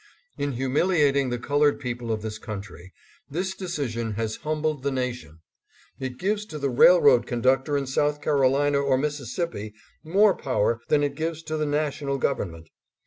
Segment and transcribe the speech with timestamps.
[0.35, 2.91] In humiliating the colored people of this country,
[3.29, 5.41] this decision has humbled the nation.
[5.99, 11.13] It gives to the railroad conductor in South Carolina or Mississippi more power than it
[11.13, 12.69] gives to the National Government.